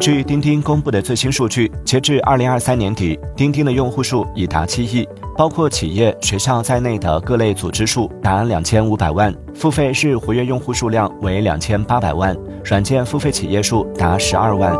[0.00, 14.72] 据钉钉公布的最新数据，截至二零二三年底，钉钉的用户数已达七亿，包括企业、学校在内的各类组织数达两千五百万，付费日活跃用户数量为两千八百万，软件付费企业数达十二万。